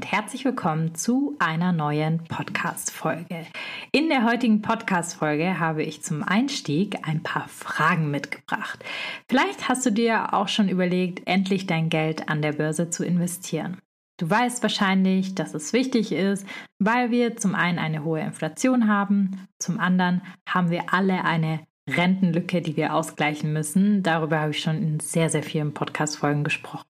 [0.00, 3.44] Und herzlich willkommen zu einer neuen Podcast-Folge.
[3.92, 8.82] In der heutigen Podcast-Folge habe ich zum Einstieg ein paar Fragen mitgebracht.
[9.28, 13.76] Vielleicht hast du dir auch schon überlegt, endlich dein Geld an der Börse zu investieren.
[14.16, 16.46] Du weißt wahrscheinlich, dass es wichtig ist,
[16.78, 22.62] weil wir zum einen eine hohe Inflation haben, zum anderen haben wir alle eine Rentenlücke,
[22.62, 24.02] die wir ausgleichen müssen.
[24.02, 26.86] Darüber habe ich schon in sehr, sehr vielen Podcast-Folgen gesprochen.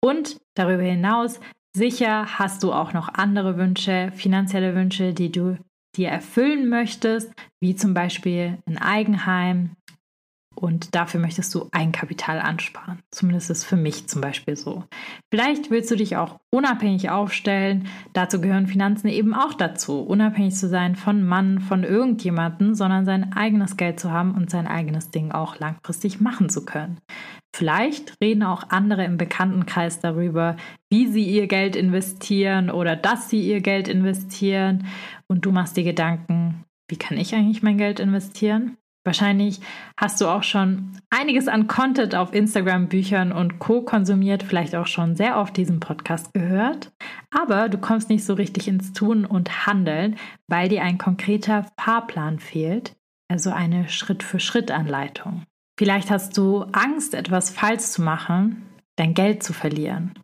[0.00, 1.38] Und darüber hinaus,
[1.76, 5.58] sicher hast du auch noch andere Wünsche, finanzielle Wünsche, die du
[5.96, 9.76] dir erfüllen möchtest, wie zum Beispiel ein Eigenheim,
[10.54, 13.00] und dafür möchtest du Eigenkapital ansparen.
[13.10, 14.84] Zumindest ist es für mich zum Beispiel so.
[15.32, 17.88] Vielleicht willst du dich auch unabhängig aufstellen.
[18.12, 20.00] Dazu gehören Finanzen eben auch dazu.
[20.00, 24.66] Unabhängig zu sein von Mann, von irgendjemandem, sondern sein eigenes Geld zu haben und sein
[24.66, 26.98] eigenes Ding auch langfristig machen zu können.
[27.54, 30.56] Vielleicht reden auch andere im Bekanntenkreis darüber,
[30.90, 34.88] wie sie ihr Geld investieren oder dass sie ihr Geld investieren.
[35.28, 38.76] Und du machst dir Gedanken, wie kann ich eigentlich mein Geld investieren?
[39.04, 39.60] Wahrscheinlich
[39.96, 44.88] hast du auch schon einiges an Content auf Instagram, Büchern und Co konsumiert, vielleicht auch
[44.88, 46.90] schon sehr oft diesen Podcast gehört,
[47.30, 50.16] aber du kommst nicht so richtig ins Tun und Handeln,
[50.48, 52.96] weil dir ein konkreter Fahrplan fehlt,
[53.28, 55.44] also eine Schritt-für-Schritt-Anleitung.
[55.76, 60.14] Vielleicht hast du Angst, etwas falsch zu machen, dein Geld zu verlieren.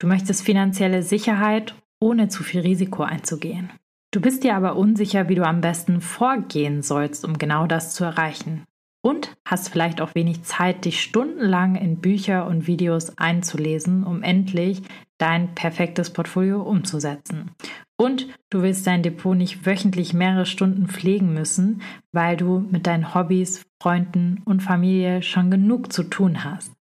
[0.00, 3.70] Du möchtest finanzielle Sicherheit, ohne zu viel Risiko einzugehen.
[4.12, 8.04] Du bist dir aber unsicher, wie du am besten vorgehen sollst, um genau das zu
[8.04, 8.64] erreichen.
[9.02, 14.82] Und hast vielleicht auch wenig Zeit, dich stundenlang in Bücher und Videos einzulesen, um endlich
[15.18, 17.50] dein perfektes Portfolio umzusetzen.
[17.98, 21.82] Und du willst dein Depot nicht wöchentlich mehrere Stunden pflegen müssen,
[22.12, 26.72] weil du mit deinen Hobbys, Freunden und Familie schon genug zu tun hast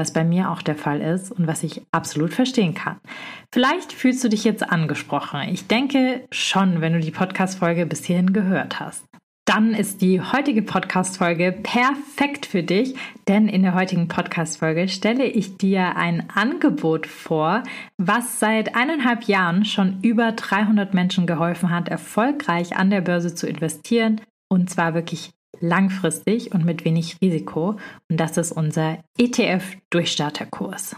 [0.00, 3.00] was bei mir auch der Fall ist und was ich absolut verstehen kann.
[3.52, 5.42] Vielleicht fühlst du dich jetzt angesprochen.
[5.50, 9.04] Ich denke schon, wenn du die Podcast-Folge bis hierhin gehört hast.
[9.52, 12.94] Dann ist die heutige Podcast-Folge perfekt für dich,
[13.26, 17.64] denn in der heutigen Podcast-Folge stelle ich dir ein Angebot vor,
[17.98, 23.48] was seit eineinhalb Jahren schon über 300 Menschen geholfen hat, erfolgreich an der Börse zu
[23.48, 27.70] investieren und zwar wirklich langfristig und mit wenig Risiko.
[28.08, 30.94] Und das ist unser ETF-Durchstarterkurs.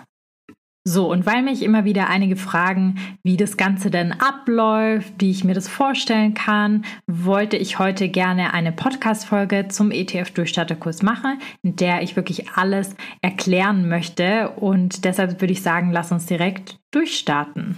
[0.84, 5.44] So, und weil mich immer wieder einige fragen, wie das Ganze denn abläuft, wie ich
[5.44, 12.03] mir das vorstellen kann, wollte ich heute gerne eine Podcast-Folge zum ETF-Durchstarterkurs machen, in der
[12.03, 14.50] ich wirklich alles erklären möchte.
[14.50, 17.76] Und deshalb würde ich sagen, lass uns direkt durchstarten.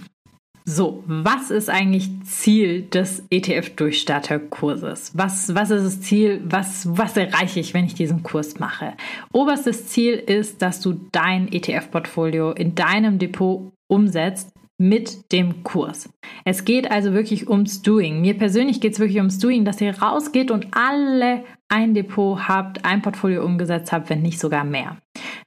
[0.67, 5.11] So, was ist eigentlich Ziel des ETF-Durchstarterkurses?
[5.15, 6.41] Was, was ist das Ziel?
[6.43, 8.93] Was, was erreiche ich, wenn ich diesen Kurs mache?
[9.31, 16.09] Oberstes Ziel ist, dass du dein ETF-Portfolio in deinem Depot umsetzt mit dem Kurs.
[16.45, 18.21] Es geht also wirklich ums Doing.
[18.21, 22.83] Mir persönlich geht es wirklich ums Doing, dass ihr rausgeht und alle ein Depot habt,
[22.83, 24.97] ein Portfolio umgesetzt habt, wenn nicht sogar mehr.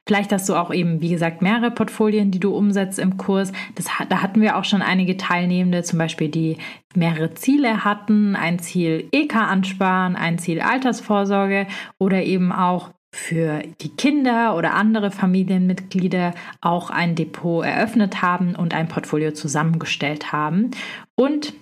[0.08, 3.52] Vielleicht hast du auch eben, wie gesagt, mehrere Portfolien, die du umsetzt im Kurs.
[3.74, 6.56] Das, da hatten wir auch schon einige Teilnehmende, zum Beispiel, die
[6.94, 8.34] mehrere Ziele hatten.
[8.34, 11.66] Ein Ziel EK ansparen, ein Ziel Altersvorsorge
[11.98, 16.32] oder eben auch für die Kinder oder andere Familienmitglieder
[16.62, 20.70] auch ein Depot eröffnet haben und ein Portfolio zusammengestellt haben.
[21.16, 21.52] Und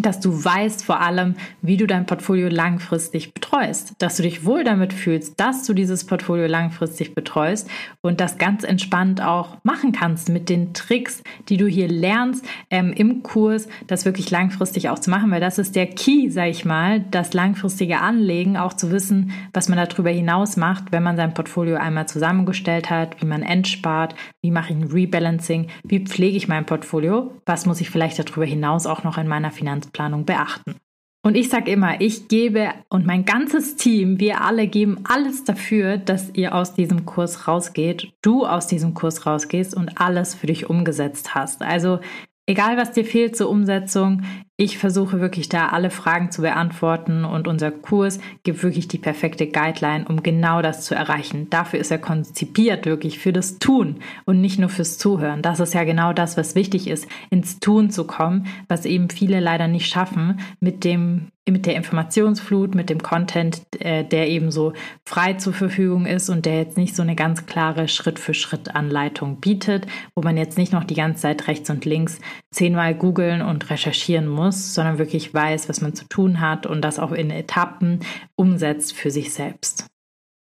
[0.00, 4.64] dass du weißt vor allem, wie du dein Portfolio langfristig betreust, dass du dich wohl
[4.64, 7.68] damit fühlst, dass du dieses Portfolio langfristig betreust
[8.00, 12.92] und das ganz entspannt auch machen kannst mit den Tricks, die du hier lernst ähm,
[12.92, 16.64] im Kurs, das wirklich langfristig auch zu machen, weil das ist der Key, sag ich
[16.64, 21.34] mal, das langfristige Anlegen, auch zu wissen, was man darüber hinaus macht, wenn man sein
[21.34, 26.48] Portfolio einmal zusammengestellt hat, wie man entspart, wie mache ich ein Rebalancing, wie pflege ich
[26.48, 30.76] mein Portfolio, was muss ich vielleicht darüber hinaus auch noch in meiner Finanz Finanzplanung beachten.
[31.24, 35.96] Und ich sage immer, ich gebe und mein ganzes Team, wir alle geben alles dafür,
[35.96, 40.68] dass ihr aus diesem Kurs rausgeht, du aus diesem Kurs rausgehst und alles für dich
[40.68, 41.62] umgesetzt hast.
[41.62, 42.00] Also
[42.46, 44.22] egal, was dir fehlt zur Umsetzung,
[44.58, 49.46] Ich versuche wirklich da alle Fragen zu beantworten und unser Kurs gibt wirklich die perfekte
[49.46, 51.48] Guideline, um genau das zu erreichen.
[51.48, 55.40] Dafür ist er konzipiert wirklich für das Tun und nicht nur fürs Zuhören.
[55.40, 59.40] Das ist ja genau das, was wichtig ist, ins Tun zu kommen, was eben viele
[59.40, 64.74] leider nicht schaffen mit dem mit der Informationsflut, mit dem Content, äh, der eben so
[65.04, 70.22] frei zur Verfügung ist und der jetzt nicht so eine ganz klare Schritt-für-Schritt-Anleitung bietet, wo
[70.22, 72.20] man jetzt nicht noch die ganze Zeit rechts und links
[72.52, 76.98] zehnmal googeln und recherchieren muss, sondern wirklich weiß, was man zu tun hat und das
[76.98, 78.00] auch in Etappen
[78.36, 79.91] umsetzt für sich selbst.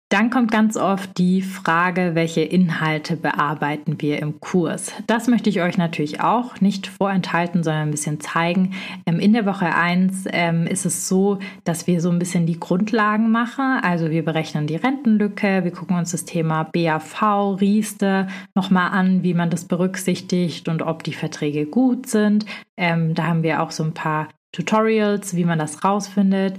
[0.09, 4.93] Dann kommt ganz oft die Frage, welche Inhalte bearbeiten wir im Kurs.
[5.05, 8.73] Das möchte ich euch natürlich auch nicht vorenthalten, sondern ein bisschen zeigen.
[9.05, 12.57] Ähm, in der Woche 1 ähm, ist es so, dass wir so ein bisschen die
[12.57, 13.81] Grundlagen machen.
[13.83, 19.33] Also wir berechnen die Rentenlücke, wir gucken uns das Thema BAV, Riester nochmal an, wie
[19.33, 22.45] man das berücksichtigt und ob die Verträge gut sind.
[22.77, 26.57] Ähm, da haben wir auch so ein paar Tutorials, wie man das rausfindet.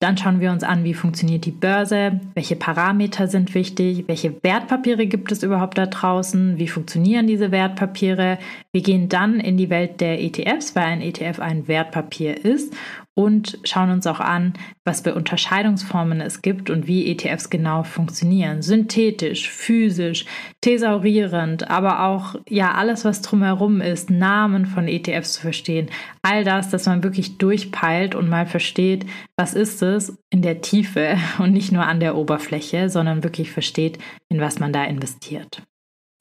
[0.00, 5.06] Dann schauen wir uns an, wie funktioniert die Börse, welche Parameter sind wichtig, welche Wertpapiere
[5.06, 8.38] gibt es überhaupt da draußen, wie funktionieren diese Wertpapiere.
[8.72, 12.72] Wir gehen dann in die Welt der ETFs, weil ein ETF ein Wertpapier ist
[13.20, 18.62] und schauen uns auch an, was für Unterscheidungsformen es gibt und wie ETFs genau funktionieren.
[18.62, 20.24] Synthetisch, physisch,
[20.62, 25.90] thesaurierend, aber auch ja alles, was drumherum ist, Namen von ETFs zu verstehen.
[26.22, 29.04] All das, dass man wirklich durchpeilt und mal versteht,
[29.36, 33.98] was ist es in der Tiefe und nicht nur an der Oberfläche, sondern wirklich versteht,
[34.30, 35.62] in was man da investiert.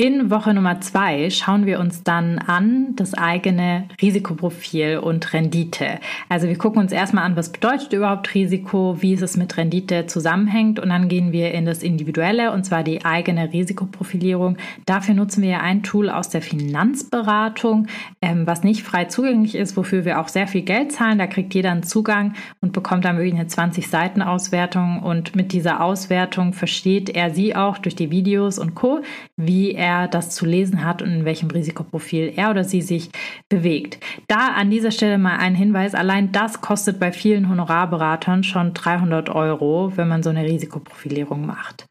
[0.02, 6.00] In Woche Nummer zwei schauen wir uns dann an das eigene Risikoprofil und Rendite.
[6.30, 10.80] Also wir gucken uns erstmal an, was bedeutet überhaupt Risiko, wie es mit Rendite zusammenhängt
[10.80, 14.56] und dann gehen wir in das Individuelle und zwar die eigene Risikoprofilierung.
[14.86, 17.88] Dafür nutzen wir ein Tool aus der Finanzberatung,
[18.22, 21.18] ähm, was nicht frei zugänglich ist, wofür wir auch sehr viel Geld zahlen.
[21.18, 25.52] Da kriegt jeder einen Zugang und bekommt dann wirklich eine 20 Seiten Auswertung und mit
[25.52, 29.02] dieser Auswertung versteht er sie auch durch die Videos und Co,
[29.36, 33.10] wie er er das zu lesen hat und in welchem Risikoprofil er oder sie sich
[33.50, 34.00] bewegt.
[34.28, 39.30] Da an dieser Stelle mal ein Hinweis, allein das kostet bei vielen Honorarberatern schon 300
[39.30, 41.88] Euro, wenn man so eine Risikoprofilierung macht.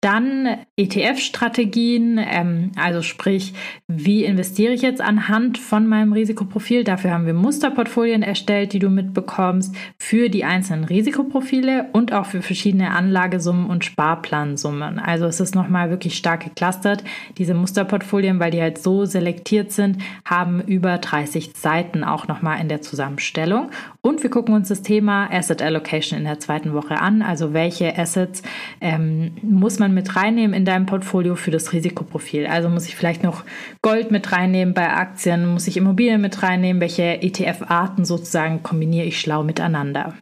[0.00, 3.54] Dann ETF-Strategien, ähm, also sprich,
[3.88, 6.84] wie investiere ich jetzt anhand von meinem Risikoprofil?
[6.84, 12.42] Dafür haben wir Musterportfolien erstellt, die du mitbekommst für die einzelnen Risikoprofile und auch für
[12.42, 14.98] verschiedene Anlagesummen und Sparplansummen.
[14.98, 17.02] Also es ist nochmal wirklich stark geclustert.
[17.38, 22.68] Diese Musterportfolien, weil die halt so selektiert sind, haben über 30 Seiten auch nochmal in
[22.68, 23.70] der Zusammenstellung.
[24.00, 27.22] Und wir gucken uns das Thema Asset Allocation in der zweiten Woche an.
[27.22, 28.42] Also welche Assets
[28.80, 32.46] ähm, muss man mit reinnehmen in deinem Portfolio für das Risikoprofil?
[32.46, 33.44] Also muss ich vielleicht noch
[33.82, 35.46] Gold mit reinnehmen bei Aktien?
[35.46, 36.80] Muss ich Immobilien mit reinnehmen?
[36.80, 40.14] Welche ETF-Arten sozusagen kombiniere ich schlau miteinander?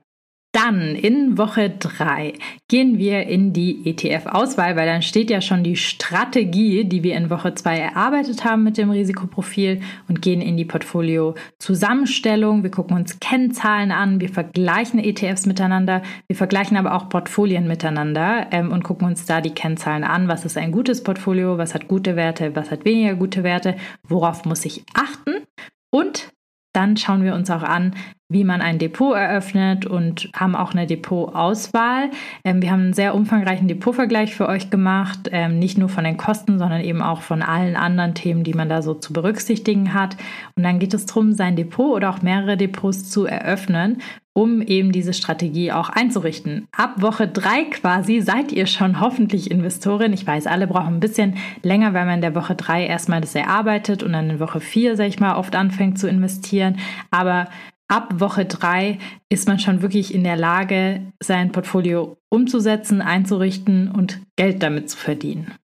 [0.52, 2.34] Dann in Woche 3
[2.68, 7.30] gehen wir in die ETF-Auswahl, weil dann steht ja schon die Strategie, die wir in
[7.30, 12.62] Woche 2 erarbeitet haben mit dem Risikoprofil und gehen in die Portfolio-Zusammenstellung.
[12.64, 18.48] Wir gucken uns Kennzahlen an, wir vergleichen ETFs miteinander, wir vergleichen aber auch Portfolien miteinander
[18.50, 20.28] ähm, und gucken uns da die Kennzahlen an.
[20.28, 21.56] Was ist ein gutes Portfolio?
[21.56, 22.54] Was hat gute Werte?
[22.54, 23.76] Was hat weniger gute Werte?
[24.06, 25.46] Worauf muss ich achten?
[25.90, 26.30] Und
[26.74, 27.94] dann schauen wir uns auch an,
[28.32, 32.10] wie man ein Depot eröffnet und haben auch eine Depotauswahl.
[32.44, 36.16] Ähm, wir haben einen sehr umfangreichen Depotvergleich für euch gemacht, ähm, nicht nur von den
[36.16, 40.16] Kosten, sondern eben auch von allen anderen Themen, die man da so zu berücksichtigen hat.
[40.56, 44.02] Und dann geht es darum, sein Depot oder auch mehrere Depots zu eröffnen,
[44.34, 46.66] um eben diese Strategie auch einzurichten.
[46.72, 50.12] Ab Woche drei quasi seid ihr schon hoffentlich Investorin.
[50.12, 53.34] Ich weiß, alle brauchen ein bisschen länger, weil man in der Woche drei erstmal das
[53.34, 56.78] erarbeitet und dann in Woche vier, sag ich mal, oft anfängt zu investieren.
[57.10, 57.48] Aber
[57.88, 58.98] ab Woche drei
[59.28, 64.96] ist man schon wirklich in der Lage, sein Portfolio umzusetzen, einzurichten und Geld damit zu
[64.96, 65.54] verdienen.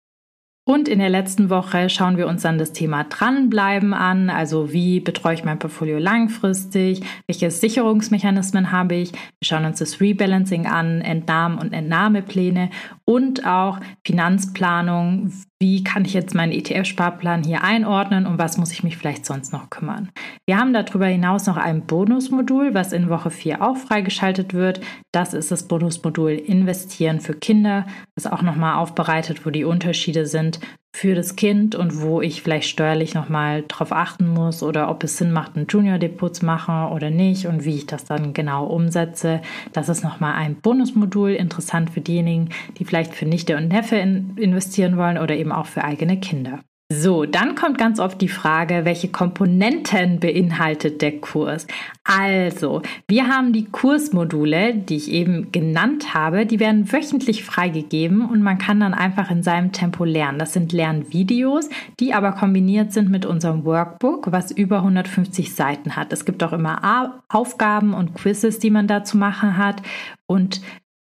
[0.68, 5.00] Und in der letzten Woche schauen wir uns dann das Thema Dranbleiben an, also wie
[5.00, 9.12] betreue ich mein Portfolio langfristig, welche Sicherungsmechanismen habe ich.
[9.12, 12.68] Wir schauen uns das Rebalancing an, Entnahmen und Entnahmepläne
[13.06, 15.32] und auch Finanzplanung.
[15.60, 19.52] Wie kann ich jetzt meinen ETF-Sparplan hier einordnen und was muss ich mich vielleicht sonst
[19.52, 20.10] noch kümmern?
[20.46, 24.80] Wir haben darüber hinaus noch ein Bonusmodul, was in Woche 4 auch freigeschaltet wird.
[25.10, 30.60] Das ist das Bonusmodul Investieren für Kinder, was auch nochmal aufbereitet, wo die Unterschiede sind
[30.98, 35.16] für das Kind und wo ich vielleicht steuerlich nochmal drauf achten muss oder ob es
[35.16, 39.40] Sinn macht, ein Junior-Depot zu machen oder nicht und wie ich das dann genau umsetze.
[39.72, 44.96] Das ist nochmal ein Bonusmodul, interessant für diejenigen, die vielleicht für Nichte und Neffe investieren
[44.96, 46.58] wollen oder eben auch für eigene Kinder.
[46.90, 51.66] So, dann kommt ganz oft die Frage, welche Komponenten beinhaltet der Kurs?
[52.02, 58.40] Also, wir haben die Kursmodule, die ich eben genannt habe, die werden wöchentlich freigegeben und
[58.40, 60.38] man kann dann einfach in seinem Tempo lernen.
[60.38, 61.68] Das sind Lernvideos,
[62.00, 66.10] die aber kombiniert sind mit unserem Workbook, was über 150 Seiten hat.
[66.14, 69.82] Es gibt auch immer Aufgaben und Quizzes, die man da zu machen hat
[70.26, 70.62] und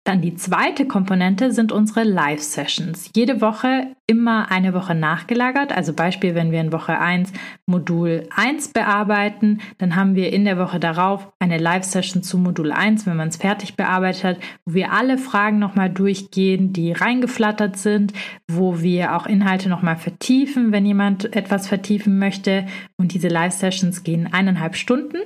[0.06, 3.10] dann die zweite Komponente sind unsere Live-Sessions.
[3.16, 5.76] Jede Woche immer eine Woche nachgelagert.
[5.76, 7.32] Also Beispiel, wenn wir in Woche 1
[7.66, 13.06] Modul 1 bearbeiten, dann haben wir in der Woche darauf eine Live-Session zu Modul 1,
[13.06, 18.12] wenn man es fertig bearbeitet hat, wo wir alle Fragen nochmal durchgehen, die reingeflattert sind,
[18.48, 22.66] wo wir auch Inhalte nochmal vertiefen, wenn jemand etwas vertiefen möchte.
[22.96, 25.18] Und diese Live-Sessions gehen eineinhalb Stunden.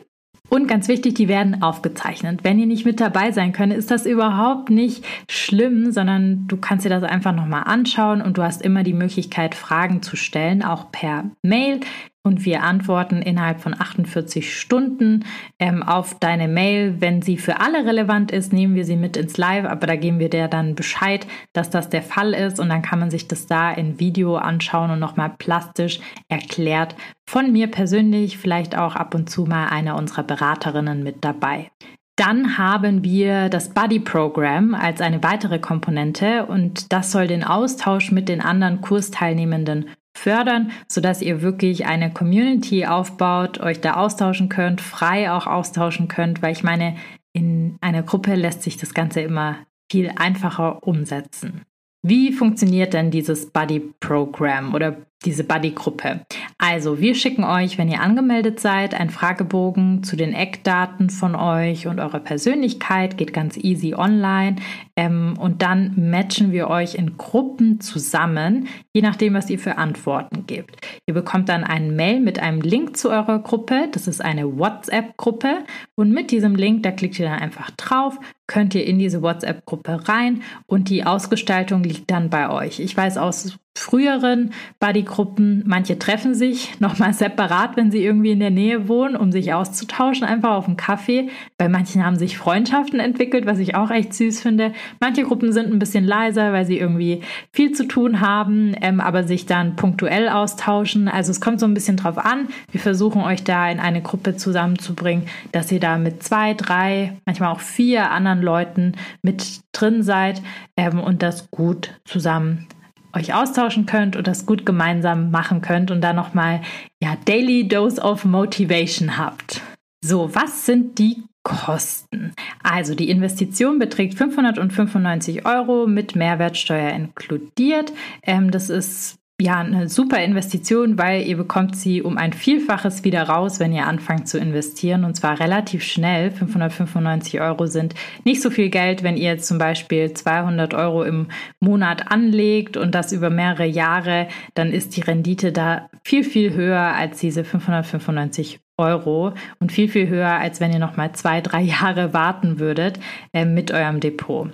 [0.50, 2.40] Und ganz wichtig, die werden aufgezeichnet.
[2.42, 6.84] Wenn ihr nicht mit dabei sein könnt, ist das überhaupt nicht schlimm, sondern du kannst
[6.84, 10.90] dir das einfach nochmal anschauen und du hast immer die Möglichkeit, Fragen zu stellen, auch
[10.90, 11.80] per Mail
[12.22, 15.24] und wir antworten innerhalb von 48 Stunden
[15.58, 17.00] ähm, auf deine Mail.
[17.00, 20.18] Wenn sie für alle relevant ist, nehmen wir sie mit ins Live, aber da geben
[20.18, 23.46] wir dir dann Bescheid, dass das der Fall ist und dann kann man sich das
[23.46, 26.94] da in Video anschauen und nochmal plastisch erklärt.
[27.28, 31.70] Von mir persönlich, vielleicht auch ab und zu mal einer unserer Beraterinnen mit dabei.
[32.16, 38.12] Dann haben wir das Buddy Program als eine weitere Komponente und das soll den Austausch
[38.12, 39.86] mit den anderen Kursteilnehmenden
[40.16, 46.42] fördern, sodass ihr wirklich eine Community aufbaut, euch da austauschen könnt, frei auch austauschen könnt,
[46.42, 46.96] weil ich meine,
[47.32, 49.56] in einer Gruppe lässt sich das Ganze immer
[49.90, 51.62] viel einfacher umsetzen.
[52.02, 56.20] Wie funktioniert denn dieses Buddy Program oder diese Buddy-Gruppe.
[56.58, 61.86] Also, wir schicken euch, wenn ihr angemeldet seid, einen Fragebogen zu den Eckdaten von euch
[61.86, 63.18] und eurer Persönlichkeit.
[63.18, 64.56] Geht ganz easy online.
[64.96, 70.46] Ähm, und dann matchen wir euch in Gruppen zusammen, je nachdem, was ihr für Antworten
[70.46, 70.76] gebt.
[71.06, 73.88] Ihr bekommt dann einen Mail mit einem Link zu eurer Gruppe.
[73.92, 75.64] Das ist eine WhatsApp-Gruppe.
[75.96, 80.08] Und mit diesem Link, da klickt ihr dann einfach drauf, könnt ihr in diese WhatsApp-Gruppe
[80.08, 82.80] rein und die Ausgestaltung liegt dann bei euch.
[82.80, 88.50] Ich weiß aus früheren Buddy-Gruppen, manche treffen sich nochmal separat, wenn sie irgendwie in der
[88.50, 91.30] Nähe wohnen, um sich auszutauschen, einfach auf einen Kaffee.
[91.56, 94.72] Bei manchen haben sich Freundschaften entwickelt, was ich auch echt süß finde.
[95.00, 97.22] Manche Gruppen sind ein bisschen leiser, weil sie irgendwie
[97.52, 101.08] viel zu tun haben, ähm, aber sich dann punktuell austauschen.
[101.08, 102.48] Also es kommt so ein bisschen drauf an.
[102.70, 107.52] Wir versuchen euch da in eine Gruppe zusammenzubringen, dass ihr da mit zwei, drei, manchmal
[107.52, 110.42] auch vier anderen Leuten mit drin seid
[110.76, 112.66] ähm, und das gut zusammen
[113.14, 116.60] euch austauschen könnt und das gut gemeinsam machen könnt und da nochmal
[117.02, 119.62] ja Daily Dose of Motivation habt.
[120.02, 122.32] So, was sind die Kosten?
[122.62, 127.92] Also die Investition beträgt 595 Euro mit Mehrwertsteuer inkludiert.
[128.22, 133.22] Ähm, das ist ja eine super Investition, weil ihr bekommt sie um ein Vielfaches wieder
[133.24, 136.30] raus, wenn ihr anfangt zu investieren und zwar relativ schnell.
[136.30, 137.94] 595 Euro sind
[138.24, 141.28] nicht so viel Geld, wenn ihr zum Beispiel 200 Euro im
[141.60, 146.94] Monat anlegt und das über mehrere Jahre, dann ist die Rendite da viel, viel höher
[146.94, 151.60] als diese 595 Euro und viel, viel höher, als wenn ihr noch mal zwei, drei
[151.60, 152.98] Jahre warten würdet
[153.32, 154.50] äh, mit eurem Depot.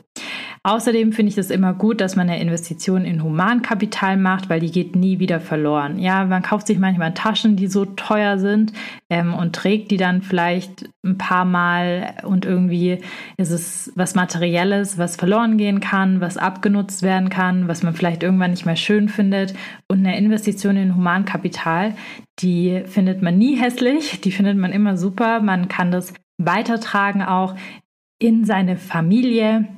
[0.67, 4.73] Außerdem finde ich es immer gut, dass man eine Investition in Humankapital macht, weil die
[4.73, 6.01] geht nie wieder verloren.
[6.01, 8.73] Ja, man kauft sich manchmal Taschen, die so teuer sind
[9.09, 12.99] ähm, und trägt die dann vielleicht ein paar Mal und irgendwie
[13.37, 18.25] ist es was Materielles, was verloren gehen kann, was abgenutzt werden kann, was man vielleicht
[18.25, 19.55] irgendwann nicht mehr schön findet.
[19.87, 21.95] Und eine Investition in Humankapital,
[22.41, 25.39] die findet man nie hässlich, die findet man immer super.
[25.39, 27.55] Man kann das weitertragen auch
[28.19, 29.69] in seine Familie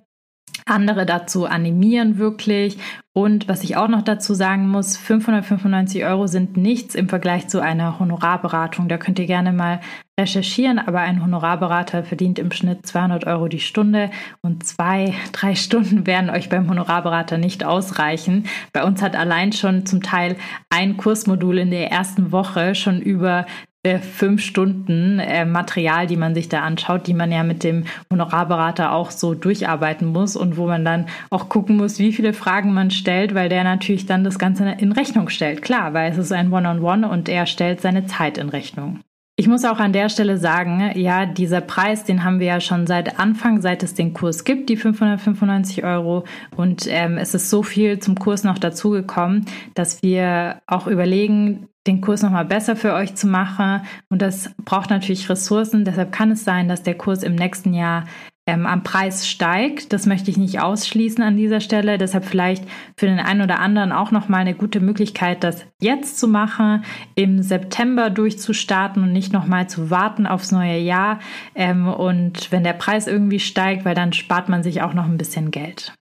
[0.66, 2.78] andere dazu animieren wirklich.
[3.12, 7.60] Und was ich auch noch dazu sagen muss, 595 Euro sind nichts im Vergleich zu
[7.60, 8.88] einer Honorarberatung.
[8.88, 9.80] Da könnt ihr gerne mal
[10.18, 14.10] recherchieren, aber ein Honorarberater verdient im Schnitt 200 Euro die Stunde
[14.40, 18.46] und zwei, drei Stunden werden euch beim Honorarberater nicht ausreichen.
[18.72, 20.36] Bei uns hat allein schon zum Teil
[20.70, 23.46] ein Kursmodul in der ersten Woche schon über
[23.84, 27.84] äh, fünf Stunden äh, Material, die man sich da anschaut, die man ja mit dem
[28.10, 32.74] Honorarberater auch so durcharbeiten muss und wo man dann auch gucken muss, wie viele Fragen
[32.74, 35.62] man stellt, weil der natürlich dann das Ganze in Rechnung stellt.
[35.62, 39.00] Klar, weil es ist ein One-on-One -on -One und er stellt seine Zeit in Rechnung.
[39.40, 42.88] Ich muss auch an der Stelle sagen, ja, dieser Preis, den haben wir ja schon
[42.88, 46.24] seit Anfang, seit es den Kurs gibt, die 595 Euro.
[46.56, 52.00] Und ähm, es ist so viel zum Kurs noch dazugekommen, dass wir auch überlegen, den
[52.00, 53.82] Kurs nochmal besser für euch zu machen.
[54.08, 55.84] Und das braucht natürlich Ressourcen.
[55.84, 58.04] Deshalb kann es sein, dass der Kurs im nächsten Jahr
[58.48, 59.92] ähm, am Preis steigt.
[59.92, 61.98] Das möchte ich nicht ausschließen an dieser Stelle.
[61.98, 62.64] Deshalb vielleicht
[62.96, 67.42] für den einen oder anderen auch nochmal eine gute Möglichkeit, das jetzt zu machen, im
[67.42, 71.18] September durchzustarten und nicht nochmal zu warten aufs neue Jahr.
[71.54, 75.18] Ähm, und wenn der Preis irgendwie steigt, weil dann spart man sich auch noch ein
[75.18, 75.92] bisschen Geld.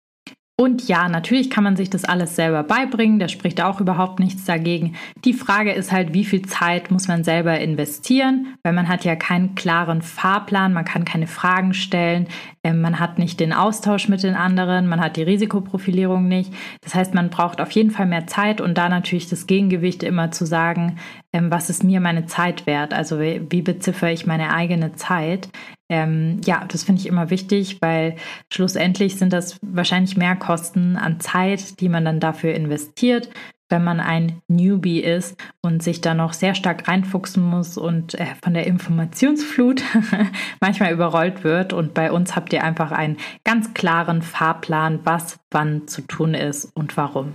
[0.59, 4.43] Und ja, natürlich kann man sich das alles selber beibringen, da spricht auch überhaupt nichts
[4.45, 4.95] dagegen.
[5.23, 9.15] Die Frage ist halt, wie viel Zeit muss man selber investieren, weil man hat ja
[9.15, 12.25] keinen klaren Fahrplan, man kann keine Fragen stellen,
[12.63, 16.51] ähm, man hat nicht den Austausch mit den anderen, man hat die Risikoprofilierung nicht.
[16.81, 20.31] Das heißt, man braucht auf jeden Fall mehr Zeit und da natürlich das Gegengewicht immer
[20.31, 20.97] zu sagen,
[21.33, 22.95] ähm, was ist mir meine Zeit wert?
[22.95, 25.49] Also wie beziffere ich meine eigene Zeit?
[25.89, 28.15] Ähm, ja, das finde ich immer wichtig, weil
[28.51, 33.29] schlussendlich sind das wahrscheinlich mehr Kosten an Zeit, die man dann dafür investiert,
[33.69, 38.27] wenn man ein Newbie ist und sich da noch sehr stark reinfuchsen muss und äh,
[38.41, 39.81] von der Informationsflut
[40.61, 41.73] manchmal überrollt wird.
[41.73, 46.71] Und bei uns habt ihr einfach einen ganz klaren Fahrplan, was wann zu tun ist
[46.75, 47.33] und warum.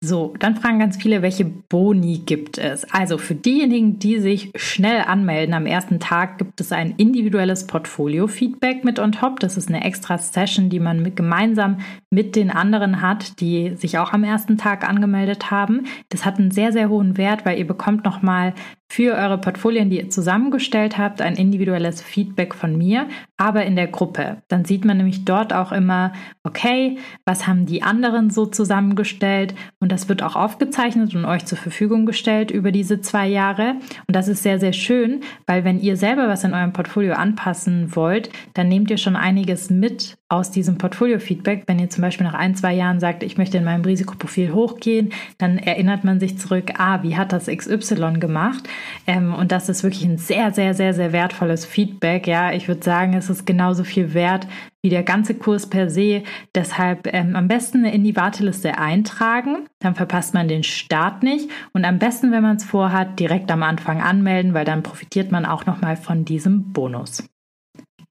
[0.00, 2.84] So, dann fragen ganz viele, welche Boni gibt es?
[2.92, 8.84] Also für diejenigen, die sich schnell anmelden, am ersten Tag gibt es ein individuelles Portfolio-Feedback
[8.84, 9.40] mit on top.
[9.40, 11.78] Das ist eine extra Session, die man mit, gemeinsam
[12.10, 15.86] mit den anderen hat, die sich auch am ersten Tag angemeldet haben.
[16.10, 18.54] Das hat einen sehr, sehr hohen Wert, weil ihr bekommt nochmal
[18.90, 23.86] für eure Portfolien, die ihr zusammengestellt habt, ein individuelles Feedback von mir, aber in der
[23.86, 24.42] Gruppe.
[24.48, 29.92] Dann sieht man nämlich dort auch immer, okay, was haben die anderen so zusammengestellt und
[29.92, 33.76] das wird auch aufgezeichnet und euch zur Verfügung gestellt über diese zwei Jahre.
[34.06, 37.94] Und das ist sehr, sehr schön, weil wenn ihr selber was in eurem Portfolio anpassen
[37.94, 41.64] wollt, dann nehmt ihr schon einiges mit aus diesem Portfolio-Feedback.
[41.66, 45.12] Wenn ihr zum Beispiel nach ein, zwei Jahren sagt, ich möchte in meinem Risikoprofil hochgehen,
[45.38, 48.68] dann erinnert man sich zurück, ah, wie hat das XY gemacht?
[49.06, 52.26] Ähm, und das ist wirklich ein sehr, sehr, sehr, sehr wertvolles Feedback.
[52.26, 54.46] Ja, ich würde sagen, es ist genauso viel wert
[54.82, 56.22] wie der ganze Kurs per se.
[56.54, 61.50] Deshalb ähm, am besten in die Warteliste eintragen, dann verpasst man den Start nicht.
[61.72, 65.46] Und am besten, wenn man es vorhat, direkt am Anfang anmelden, weil dann profitiert man
[65.46, 67.24] auch nochmal von diesem Bonus.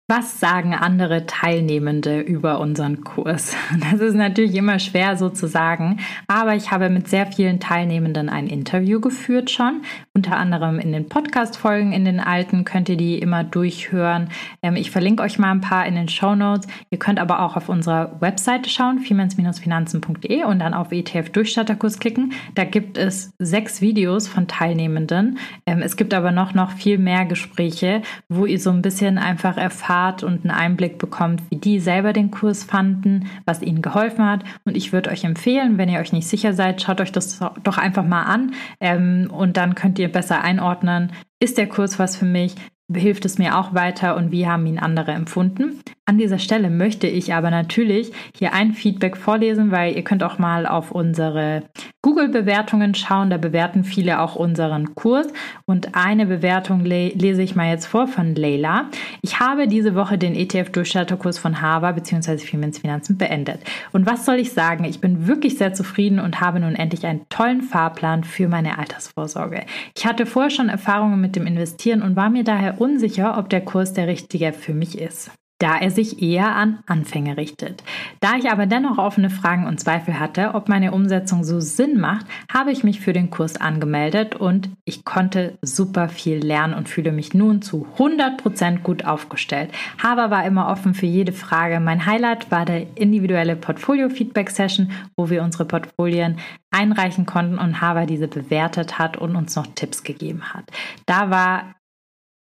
[0.09, 3.53] Was sagen andere Teilnehmende über unseren Kurs?
[3.91, 8.29] Das ist natürlich immer schwer so zu sagen, aber ich habe mit sehr vielen Teilnehmenden
[8.29, 9.81] ein Interview geführt schon,
[10.13, 14.29] unter anderem in den Podcast-Folgen, in den alten könnt ihr die immer durchhören.
[14.61, 16.67] Ähm, ich verlinke euch mal ein paar in den Show Notes.
[16.89, 20.07] Ihr könnt aber auch auf unserer Webseite schauen, finanzfinanzende
[20.47, 22.31] und dann auf ETF Durchstarterkurs klicken.
[22.55, 25.37] Da gibt es sechs Videos von Teilnehmenden.
[25.65, 29.57] Ähm, es gibt aber noch, noch viel mehr Gespräche, wo ihr so ein bisschen einfach
[29.57, 34.25] erfahrt, erfahrt und einen Einblick bekommt, wie die selber den Kurs fanden, was ihnen geholfen
[34.25, 34.43] hat.
[34.65, 37.77] Und ich würde euch empfehlen, wenn ihr euch nicht sicher seid, schaut euch das doch
[37.77, 42.25] einfach mal an ähm, und dann könnt ihr besser einordnen, ist der Kurs was für
[42.25, 42.55] mich?
[42.93, 45.81] Hilft es mir auch weiter und wie haben ihn andere empfunden.
[46.05, 50.39] An dieser Stelle möchte ich aber natürlich hier ein Feedback vorlesen, weil ihr könnt auch
[50.39, 51.63] mal auf unsere
[52.01, 53.29] Google-Bewertungen schauen.
[53.29, 55.27] Da bewerten viele auch unseren Kurs.
[55.65, 58.85] Und eine Bewertung le lese ich mal jetzt vor von Leila.
[59.21, 62.37] Ich habe diese Woche den ETF-Durchstarterkurs von Harvard bzw.
[62.37, 63.59] Siemens Finanzen beendet.
[63.91, 64.85] Und was soll ich sagen?
[64.85, 69.65] Ich bin wirklich sehr zufrieden und habe nun endlich einen tollen Fahrplan für meine Altersvorsorge.
[69.93, 73.61] Ich hatte vorher schon Erfahrungen mit dem Investieren und war mir daher unsicher, ob der
[73.61, 77.83] Kurs der richtige für mich ist da er sich eher an Anfänger richtet.
[78.19, 82.27] Da ich aber dennoch offene Fragen und Zweifel hatte, ob meine Umsetzung so Sinn macht,
[82.51, 87.11] habe ich mich für den Kurs angemeldet und ich konnte super viel lernen und fühle
[87.11, 89.71] mich nun zu 100% gut aufgestellt.
[90.01, 91.79] Haber war immer offen für jede Frage.
[91.79, 96.37] Mein Highlight war der individuelle Portfolio-Feedback-Session, wo wir unsere Portfolien
[96.69, 100.65] einreichen konnten und Haber diese bewertet hat und uns noch Tipps gegeben hat.
[101.07, 101.76] Da war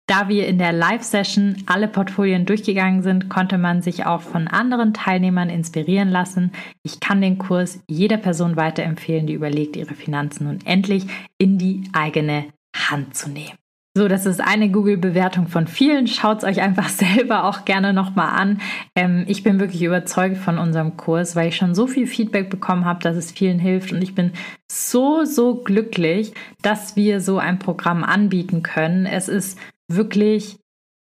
[0.09, 4.95] da wir in der Live-Session alle Portfolien durchgegangen sind, konnte man sich auch von anderen
[4.95, 6.51] Teilnehmern inspirieren lassen.
[6.83, 11.85] Ich kann den Kurs jeder Person weiterempfehlen, die überlegt, ihre Finanzen nun endlich in die
[11.93, 13.53] eigene Hand zu nehmen.
[13.99, 16.07] So, das ist eine Google-Bewertung von vielen.
[16.07, 18.61] Schaut es euch einfach selber auch gerne nochmal an.
[18.95, 22.87] Ähm, ich bin wirklich überzeugt von unserem Kurs, weil ich schon so viel Feedback bekommen
[22.87, 23.93] habe, dass es vielen hilft.
[23.93, 24.33] Und ich bin
[24.71, 29.05] so, so glücklich, dass wir so ein Programm anbieten können.
[29.05, 30.59] Es ist wirklich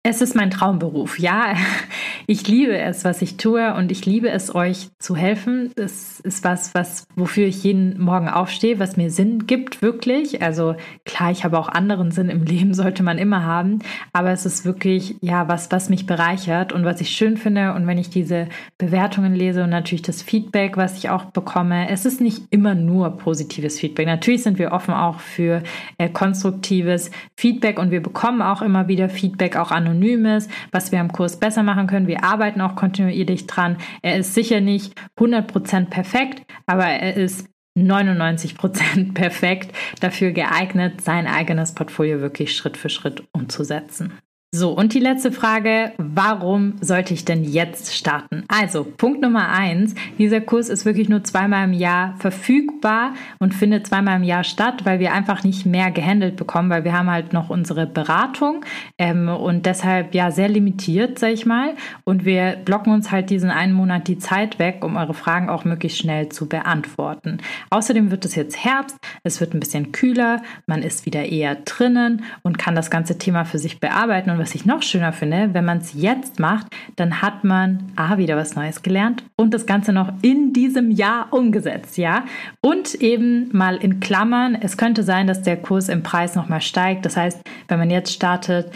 [0.08, 1.18] es ist mein Traumberuf.
[1.18, 1.56] Ja,
[2.28, 5.72] ich liebe es, was ich tue und ich liebe es, euch zu helfen.
[5.76, 10.44] Es ist was, was, wofür ich jeden Morgen aufstehe, was mir Sinn gibt, wirklich.
[10.44, 13.80] Also klar, ich habe auch anderen Sinn im Leben, sollte man immer haben.
[14.14, 17.74] Aber es ist wirklich, ja, was, was mich bereichert und was ich schön finde.
[17.74, 22.06] Und wenn ich diese Bewertungen lese und natürlich das Feedback, was ich auch bekomme, es
[22.06, 24.06] ist nicht immer nur positives Feedback.
[24.06, 25.64] Natürlich sind wir offen auch für
[25.98, 31.00] äh, konstruktives Feedback und wir bekommen auch immer wieder Feedback, auch anonym ist, was wir
[31.00, 32.08] am Kurs besser machen können.
[32.08, 33.78] Wir arbeiten auch kontinuierlich dran.
[34.02, 41.74] Er ist sicher nicht 100% perfekt, aber er ist 99% perfekt dafür geeignet, sein eigenes
[41.74, 44.14] Portfolio wirklich Schritt für Schritt umzusetzen.
[44.58, 48.46] So, und die letzte Frage, warum sollte ich denn jetzt starten?
[48.48, 53.86] Also, Punkt Nummer eins, dieser Kurs ist wirklich nur zweimal im Jahr verfügbar und findet
[53.86, 57.34] zweimal im Jahr statt, weil wir einfach nicht mehr gehandelt bekommen, weil wir haben halt
[57.34, 58.64] noch unsere Beratung
[58.98, 61.74] ähm, und deshalb ja sehr limitiert, sag ich mal.
[62.06, 65.66] Und wir blocken uns halt diesen einen Monat die Zeit weg, um eure Fragen auch
[65.66, 67.40] möglichst schnell zu beantworten.
[67.72, 72.24] Außerdem wird es jetzt Herbst, es wird ein bisschen kühler, man ist wieder eher drinnen
[72.42, 75.66] und kann das ganze Thema für sich bearbeiten und was ich noch schöner finde, wenn
[75.66, 79.92] man es jetzt macht, dann hat man ah, wieder was Neues gelernt und das Ganze
[79.92, 82.26] noch in diesem Jahr umgesetzt, ja.
[82.62, 87.08] Und eben mal in Klammern, es könnte sein, dass der Kurs im Preis nochmal steigt.
[87.08, 88.72] Das heißt, wenn man jetzt startet,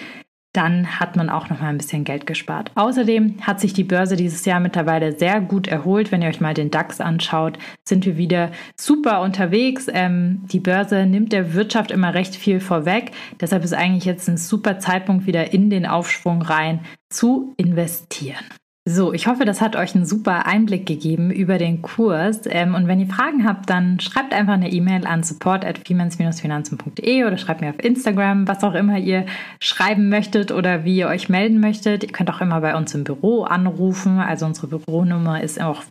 [0.53, 2.71] dann hat man auch noch mal ein bisschen Geld gespart.
[2.75, 6.11] Außerdem hat sich die Börse dieses Jahr mittlerweile sehr gut erholt.
[6.11, 9.87] Wenn ihr euch mal den DAX anschaut, sind wir wieder super unterwegs.
[9.91, 13.11] Ähm, die Börse nimmt der Wirtschaft immer recht viel vorweg.
[13.39, 18.45] Deshalb ist eigentlich jetzt ein super Zeitpunkt, wieder in den Aufschwung rein zu investieren.
[18.91, 22.41] So, ich hoffe, das hat euch einen super Einblick gegeben über den Kurs.
[22.47, 27.61] Ähm, und wenn ihr Fragen habt, dann schreibt einfach eine E-Mail an support.finanzende oder schreibt
[27.61, 29.27] mir auf Instagram, was auch immer ihr
[29.61, 32.03] schreiben möchtet oder wie ihr euch melden möchtet.
[32.03, 34.17] Ihr könnt auch immer bei uns im Büro anrufen.
[34.17, 35.83] Also unsere Büronummer ist auch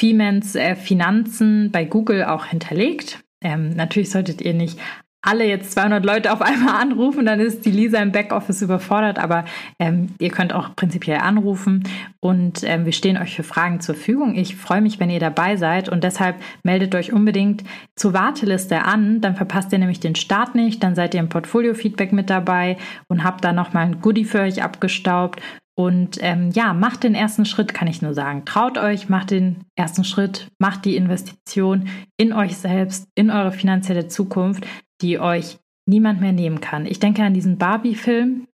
[0.00, 3.20] Femens äh, Finanzen bei Google auch hinterlegt.
[3.42, 4.78] Ähm, natürlich solltet ihr nicht
[5.26, 9.44] alle jetzt 200 Leute auf einmal anrufen, dann ist die Lisa im Backoffice überfordert, aber
[9.78, 11.84] ähm, ihr könnt auch prinzipiell anrufen.
[12.20, 14.34] Und ähm, wir stehen euch für Fragen zur Verfügung.
[14.36, 15.88] Ich freue mich, wenn ihr dabei seid.
[15.88, 17.64] Und deshalb meldet euch unbedingt
[17.96, 22.12] zur Warteliste an, dann verpasst ihr nämlich den Start nicht, dann seid ihr im Portfolio-Feedback
[22.12, 22.76] mit dabei
[23.08, 25.40] und habt da nochmal ein Goodie für euch abgestaubt.
[25.78, 28.46] Und ähm, ja, macht den ersten Schritt, kann ich nur sagen.
[28.46, 34.08] Traut euch, macht den ersten Schritt, macht die Investition in euch selbst, in eure finanzielle
[34.08, 34.66] Zukunft
[35.02, 36.86] die euch niemand mehr nehmen kann.
[36.86, 38.46] Ich denke an diesen Barbie-Film,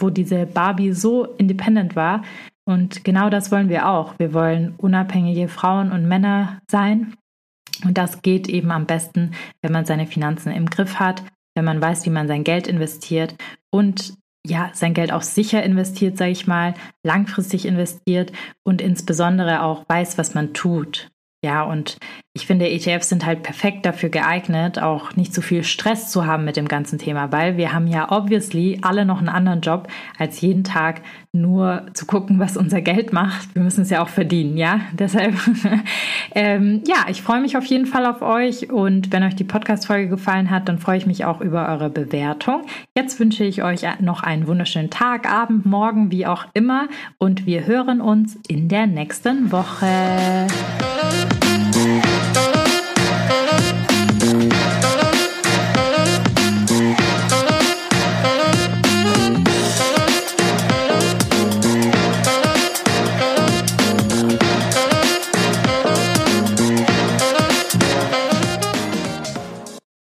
[0.00, 2.22] wo diese Barbie so independent war.
[2.64, 4.18] Und genau das wollen wir auch.
[4.18, 7.14] Wir wollen unabhängige Frauen und Männer sein.
[7.84, 11.22] Und das geht eben am besten, wenn man seine Finanzen im Griff hat,
[11.54, 13.34] wenn man weiß, wie man sein Geld investiert
[13.70, 14.14] und
[14.46, 18.32] ja, sein Geld auch sicher investiert, sage ich mal, langfristig investiert
[18.64, 21.10] und insbesondere auch weiß, was man tut.
[21.44, 21.98] Ja, und
[22.36, 26.44] ich finde, ETFs sind halt perfekt dafür geeignet, auch nicht so viel Stress zu haben
[26.44, 30.42] mit dem ganzen Thema, weil wir haben ja obviously alle noch einen anderen Job, als
[30.42, 31.00] jeden Tag
[31.32, 33.54] nur zu gucken, was unser Geld macht.
[33.54, 34.80] Wir müssen es ja auch verdienen, ja.
[34.92, 35.34] Deshalb,
[36.34, 40.08] ähm, ja, ich freue mich auf jeden Fall auf euch und wenn euch die Podcast-Folge
[40.08, 42.66] gefallen hat, dann freue ich mich auch über eure Bewertung.
[42.94, 47.66] Jetzt wünsche ich euch noch einen wunderschönen Tag, Abend, Morgen, wie auch immer und wir
[47.66, 50.46] hören uns in der nächsten Woche.